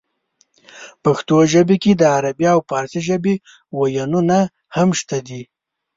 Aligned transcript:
پښتو 1.03 1.35
ژبې 1.53 1.75
کې 1.83 1.91
د 1.95 2.03
عربۍ 2.17 2.45
او 2.53 2.59
پارسۍ 2.69 3.01
ژبې 3.09 3.33
وييونه 3.77 4.39
هم 4.75 4.89
شته 4.99 5.17
دي 5.27 5.41